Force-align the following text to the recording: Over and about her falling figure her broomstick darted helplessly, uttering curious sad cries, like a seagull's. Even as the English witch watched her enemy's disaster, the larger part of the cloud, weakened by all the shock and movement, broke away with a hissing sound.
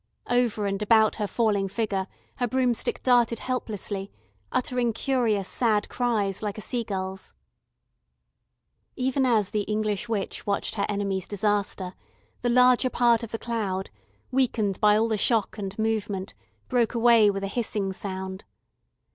Over 0.31 0.65
and 0.65 0.81
about 0.81 1.17
her 1.17 1.27
falling 1.27 1.67
figure 1.67 2.07
her 2.37 2.47
broomstick 2.47 3.03
darted 3.03 3.37
helplessly, 3.37 4.11
uttering 4.51 4.93
curious 4.93 5.47
sad 5.47 5.89
cries, 5.89 6.41
like 6.41 6.57
a 6.57 6.59
seagull's. 6.59 7.35
Even 8.95 9.27
as 9.27 9.51
the 9.51 9.61
English 9.69 10.09
witch 10.09 10.47
watched 10.47 10.73
her 10.73 10.87
enemy's 10.89 11.27
disaster, 11.27 11.93
the 12.41 12.49
larger 12.49 12.89
part 12.89 13.21
of 13.21 13.29
the 13.31 13.37
cloud, 13.37 13.91
weakened 14.31 14.81
by 14.81 14.97
all 14.97 15.07
the 15.07 15.17
shock 15.19 15.59
and 15.59 15.77
movement, 15.77 16.33
broke 16.67 16.95
away 16.95 17.29
with 17.29 17.43
a 17.43 17.47
hissing 17.47 17.93
sound. 17.93 18.43